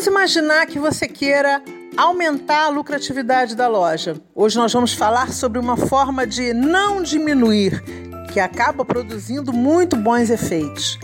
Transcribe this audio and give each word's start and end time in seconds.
Vamos 0.00 0.12
imaginar 0.14 0.64
que 0.64 0.78
você 0.78 1.06
queira 1.06 1.62
aumentar 1.94 2.64
a 2.64 2.68
lucratividade 2.70 3.54
da 3.54 3.68
loja. 3.68 4.16
Hoje 4.34 4.56
nós 4.56 4.72
vamos 4.72 4.94
falar 4.94 5.30
sobre 5.30 5.58
uma 5.58 5.76
forma 5.76 6.26
de 6.26 6.54
não 6.54 7.02
diminuir, 7.02 7.84
que 8.32 8.40
acaba 8.40 8.82
produzindo 8.82 9.52
muito 9.52 9.96
bons 9.96 10.30
efeitos. 10.30 10.98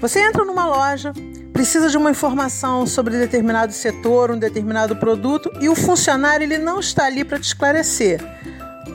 Você 0.00 0.20
entra 0.20 0.46
numa 0.46 0.66
loja, 0.66 1.12
precisa 1.52 1.90
de 1.90 1.98
uma 1.98 2.10
informação 2.10 2.86
sobre 2.86 3.18
determinado 3.18 3.70
setor, 3.74 4.30
um 4.30 4.38
determinado 4.38 4.96
produto 4.96 5.52
e 5.60 5.68
o 5.68 5.74
funcionário 5.74 6.42
ele 6.42 6.56
não 6.56 6.80
está 6.80 7.04
ali 7.04 7.26
para 7.26 7.38
te 7.38 7.44
esclarecer. 7.44 8.18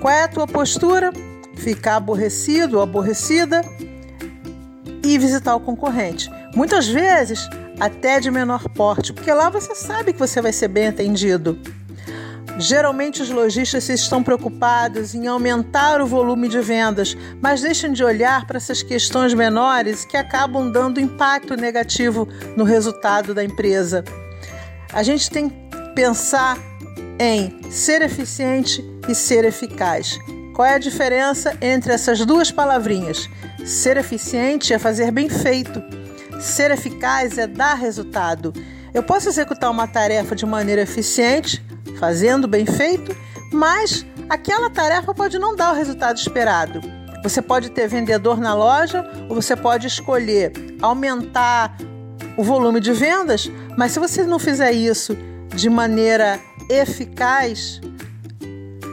Qual 0.01 0.11
é 0.11 0.23
a 0.23 0.27
tua 0.27 0.47
postura? 0.47 1.13
Ficar 1.57 1.97
aborrecido 1.97 2.77
ou 2.77 2.81
aborrecida 2.81 3.61
e 5.03 5.15
visitar 5.19 5.55
o 5.55 5.59
concorrente. 5.59 6.27
Muitas 6.55 6.87
vezes 6.87 7.47
até 7.79 8.19
de 8.19 8.31
menor 8.31 8.67
porte, 8.69 9.13
porque 9.13 9.31
lá 9.31 9.49
você 9.49 9.75
sabe 9.75 10.13
que 10.13 10.19
você 10.19 10.41
vai 10.41 10.51
ser 10.51 10.67
bem 10.67 10.87
atendido. 10.87 11.59
Geralmente 12.59 13.21
os 13.21 13.29
lojistas 13.29 13.87
estão 13.87 14.23
preocupados 14.23 15.13
em 15.13 15.27
aumentar 15.27 16.01
o 16.01 16.07
volume 16.07 16.47
de 16.47 16.59
vendas, 16.59 17.15
mas 17.39 17.61
deixam 17.61 17.93
de 17.93 18.03
olhar 18.03 18.47
para 18.47 18.57
essas 18.57 18.81
questões 18.81 19.33
menores 19.33 20.03
que 20.03 20.17
acabam 20.17 20.71
dando 20.71 20.99
impacto 20.99 21.55
negativo 21.55 22.27
no 22.55 22.63
resultado 22.63 23.33
da 23.33 23.43
empresa. 23.43 24.03
A 24.91 25.03
gente 25.03 25.29
tem 25.29 25.49
que 25.49 25.55
pensar 25.93 26.57
em 27.19 27.69
ser 27.69 28.01
eficiente 28.01 28.83
e 29.07 29.13
ser 29.13 29.45
eficaz. 29.45 30.17
Qual 30.55 30.67
é 30.67 30.73
a 30.73 30.79
diferença 30.79 31.55
entre 31.61 31.93
essas 31.93 32.25
duas 32.25 32.49
palavrinhas? 32.49 33.29
Ser 33.63 33.97
eficiente 33.97 34.73
é 34.73 34.79
fazer 34.79 35.11
bem 35.11 35.29
feito. 35.29 35.79
Ser 36.39 36.71
eficaz 36.71 37.37
é 37.37 37.47
dar 37.47 37.73
resultado. 37.75 38.53
Eu 38.93 39.03
posso 39.03 39.29
executar 39.29 39.69
uma 39.69 39.87
tarefa 39.87 40.35
de 40.35 40.45
maneira 40.45 40.81
eficiente, 40.81 41.63
fazendo 41.99 42.47
bem 42.47 42.65
feito, 42.65 43.15
mas 43.51 44.05
aquela 44.29 44.69
tarefa 44.69 45.13
pode 45.13 45.37
não 45.39 45.55
dar 45.55 45.71
o 45.71 45.75
resultado 45.75 46.17
esperado. 46.17 46.81
Você 47.23 47.41
pode 47.41 47.71
ter 47.71 47.87
vendedor 47.87 48.39
na 48.39 48.53
loja 48.53 49.05
ou 49.27 49.35
você 49.35 49.55
pode 49.55 49.87
escolher 49.87 50.51
aumentar 50.81 51.75
o 52.37 52.43
volume 52.43 52.79
de 52.79 52.93
vendas, 52.93 53.51
mas 53.75 53.91
se 53.91 53.99
você 53.99 54.23
não 54.23 54.37
fizer 54.37 54.71
isso 54.71 55.17
de 55.55 55.69
maneira 55.69 56.39
eficaz, 56.69 57.81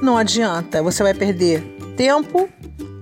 não 0.02 0.16
adianta. 0.16 0.82
Você 0.82 1.02
vai 1.02 1.12
perder 1.14 1.62
tempo, 1.96 2.48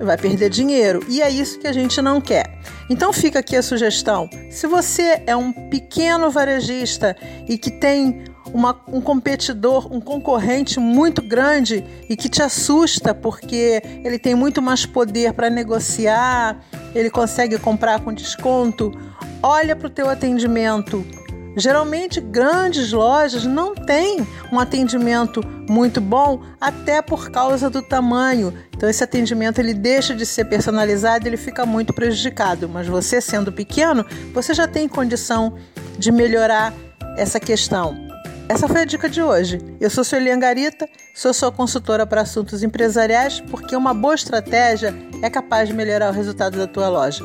vai 0.05 0.17
perder 0.17 0.51
dinheiro 0.51 1.05
e 1.09 1.23
é 1.23 1.31
isso 1.31 1.59
que 1.59 1.67
a 1.67 1.73
gente 1.73 2.01
não 2.01 2.21
quer. 2.21 2.59
Então 2.89 3.13
fica 3.13 3.39
aqui 3.39 3.57
a 3.57 3.63
sugestão: 3.63 4.29
se 4.51 4.67
você 4.67 5.23
é 5.27 5.37
um 5.37 5.53
pequeno 5.53 6.31
varejista 6.31 7.17
e 7.49 7.57
que 7.57 7.71
tem 7.71 8.25
uma, 8.53 8.79
um 8.89 9.01
competidor, 9.01 9.93
um 9.93 10.01
concorrente 10.01 10.79
muito 10.79 11.23
grande 11.23 11.85
e 12.09 12.17
que 12.17 12.29
te 12.29 12.43
assusta 12.43 13.15
porque 13.15 13.83
ele 14.05 14.19
tem 14.19 14.35
muito 14.35 14.61
mais 14.61 14.85
poder 14.85 15.33
para 15.33 15.49
negociar, 15.49 16.61
ele 16.95 17.11
consegue 17.11 17.59
comprar 17.59 18.01
com 18.01 18.13
desconto. 18.13 18.93
Olha 19.43 19.75
para 19.75 19.87
o 19.87 19.91
teu 19.91 20.09
atendimento. 20.09 21.05
Geralmente 21.57 22.21
grandes 22.21 22.93
lojas 22.93 23.45
não 23.45 23.75
têm 23.75 24.27
um 24.51 24.59
atendimento 24.59 25.43
muito 25.69 26.01
bom 26.01 26.43
até 26.61 27.03
por 27.03 27.31
causa 27.31 27.69
do 27.69 27.83
tamanho. 27.83 28.53
Então 28.75 28.89
esse 28.89 29.05
atendimento 29.05 29.59
ele 29.59 29.75
deixa 29.75 30.15
de 30.15 30.25
ser 30.25 30.47
personalizado, 30.47 31.27
ele 31.27 31.37
fica 31.37 31.67
muito 31.67 31.93
prejudicado. 31.93 32.69
Mas 32.69 32.87
você 32.87 33.21
sendo 33.21 33.53
pequeno, 33.53 34.05
você 34.33 34.55
já 34.55 34.67
tem 34.67 34.89
condição 34.89 35.55
de 35.99 36.11
melhorar 36.11 36.73
essa 37.17 37.39
questão. 37.39 37.97
Essa 38.49 38.69
foi 38.69 38.83
a 38.83 38.85
dica 38.85 39.09
de 39.09 39.23
hoje. 39.23 39.59
Eu 39.81 39.89
sou 39.89 40.05
Sueli 40.05 40.37
Garita, 40.37 40.89
sou 41.15 41.33
sua 41.33 41.51
consultora 41.51 42.07
para 42.07 42.23
assuntos 42.23 42.63
empresariais, 42.63 43.41
porque 43.41 43.75
uma 43.77 43.95
boa 43.95 44.15
estratégia 44.15 44.95
é 45.23 45.31
capaz 45.31 45.69
de 45.69 45.75
melhorar 45.75 46.11
o 46.11 46.13
resultado 46.13 46.59
da 46.59 46.67
tua 46.67 46.89
loja. 46.89 47.25